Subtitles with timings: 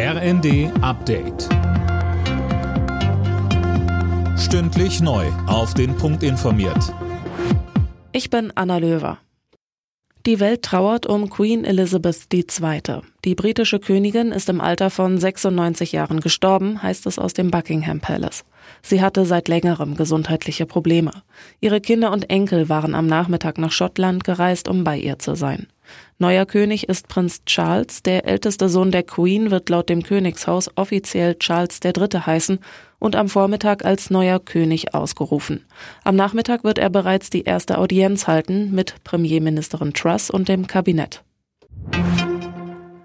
[0.00, 1.48] RND Update.
[4.38, 5.26] Stündlich neu.
[5.48, 6.94] Auf den Punkt informiert.
[8.12, 9.18] Ich bin Anna Löwer.
[10.24, 13.00] Die Welt trauert um Queen Elizabeth II.
[13.24, 17.98] Die britische Königin ist im Alter von 96 Jahren gestorben, heißt es aus dem Buckingham
[17.98, 18.44] Palace.
[18.82, 21.10] Sie hatte seit längerem gesundheitliche Probleme.
[21.58, 25.66] Ihre Kinder und Enkel waren am Nachmittag nach Schottland gereist, um bei ihr zu sein.
[26.18, 28.02] Neuer König ist Prinz Charles.
[28.02, 32.20] Der älteste Sohn der Queen wird laut dem Königshaus offiziell Charles III.
[32.26, 32.58] heißen
[32.98, 35.64] und am Vormittag als neuer König ausgerufen.
[36.04, 41.22] Am Nachmittag wird er bereits die erste Audienz halten mit Premierministerin Truss und dem Kabinett.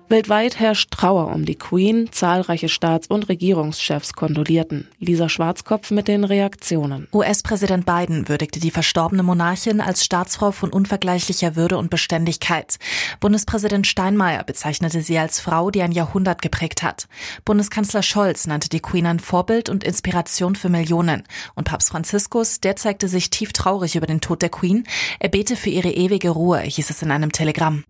[0.09, 2.09] Weltweit herrscht Trauer um die Queen.
[2.11, 4.87] Zahlreiche Staats- und Regierungschefs kondolierten.
[4.99, 7.07] Lisa Schwarzkopf mit den Reaktionen.
[7.13, 12.77] US-Präsident Biden würdigte die verstorbene Monarchin als Staatsfrau von unvergleichlicher Würde und Beständigkeit.
[13.21, 17.07] Bundespräsident Steinmeier bezeichnete sie als Frau, die ein Jahrhundert geprägt hat.
[17.45, 21.23] Bundeskanzler Scholz nannte die Queen ein Vorbild und Inspiration für Millionen.
[21.55, 24.85] Und Papst Franziskus, der zeigte sich tief traurig über den Tod der Queen.
[25.19, 27.83] Er bete für ihre ewige Ruhe, hieß es in einem Telegramm.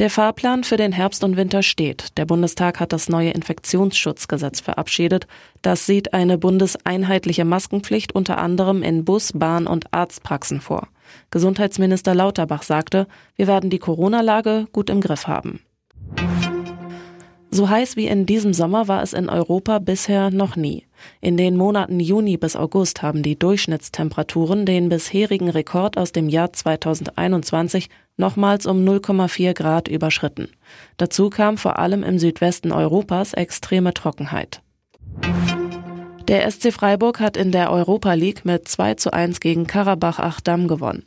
[0.00, 2.16] Der Fahrplan für den Herbst und Winter steht.
[2.16, 5.26] Der Bundestag hat das neue Infektionsschutzgesetz verabschiedet.
[5.60, 10.88] Das sieht eine bundeseinheitliche Maskenpflicht unter anderem in Bus, Bahn und Arztpraxen vor.
[11.30, 15.60] Gesundheitsminister Lauterbach sagte, wir werden die Corona-Lage gut im Griff haben.
[17.52, 20.86] So heiß wie in diesem Sommer war es in Europa bisher noch nie.
[21.20, 26.52] In den Monaten Juni bis August haben die Durchschnittstemperaturen den bisherigen Rekord aus dem Jahr
[26.52, 30.48] 2021 nochmals um 0,4 Grad überschritten.
[30.96, 34.62] Dazu kam vor allem im Südwesten Europas extreme Trockenheit.
[36.28, 40.68] Der SC Freiburg hat in der Europa League mit 2 zu 1 gegen Karabach Achdam
[40.68, 41.02] gewonnen.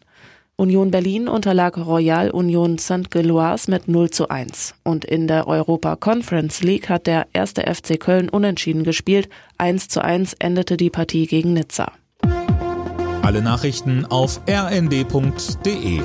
[0.64, 3.12] Union Berlin unterlag Royal Union St.
[3.12, 4.76] Gilloise mit 0 zu 1.
[4.84, 9.28] Und in der Europa Conference League hat der erste FC Köln unentschieden gespielt.
[9.58, 11.92] 1 zu 1 endete die Partie gegen Nizza.
[13.24, 16.02] Alle Nachrichten auf rnd.de